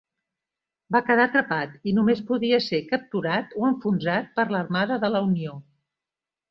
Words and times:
Va 0.95 1.01
quedar 1.09 1.27
atrapat 1.31 1.85
i 1.91 1.93
només 1.99 2.23
podia 2.31 2.61
ser 2.71 2.81
capturat 2.89 3.55
o 3.61 3.69
enfonsat 3.73 4.35
per 4.41 4.51
l'Armada 4.57 5.03
de 5.07 5.15
la 5.17 5.27
Unió. 5.33 5.59